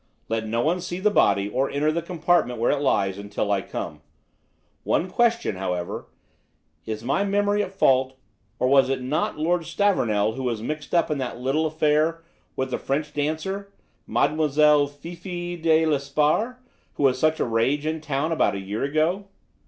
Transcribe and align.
Let 0.29 0.47
no 0.47 0.61
one 0.61 0.81
see 0.81 0.99
the 0.99 1.11
body 1.11 1.47
or 1.47 1.69
enter 1.69 1.91
the 1.91 2.01
compartment 2.01 2.59
where 2.59 2.71
it 2.71 2.81
lies 2.81 3.19
until 3.19 3.51
I 3.51 3.61
come. 3.61 4.01
One 4.83 5.07
question, 5.07 5.57
however: 5.57 6.07
is 6.87 7.03
my 7.03 7.23
memory 7.23 7.61
at 7.61 7.71
fault, 7.71 8.17
or 8.57 8.67
was 8.67 8.89
it 8.89 9.03
not 9.03 9.37
Lord 9.37 9.61
Stavornell 9.67 10.31
who 10.33 10.41
was 10.41 10.59
mixed 10.59 10.95
up 10.95 11.11
in 11.11 11.19
that 11.19 11.37
little 11.39 11.67
affair 11.67 12.23
with 12.55 12.71
the 12.71 12.79
French 12.79 13.13
dancer, 13.13 13.71
Mademoiselle 14.07 14.87
Fifi 14.87 15.55
de 15.55 15.85
Lesparre, 15.85 16.57
who 16.95 17.03
was 17.03 17.19
such 17.19 17.39
a 17.39 17.45
rage 17.45 17.85
in 17.85 18.01
town 18.01 18.31
about 18.31 18.55
a 18.55 18.59
year 18.59 18.81
ago?" 18.83 19.27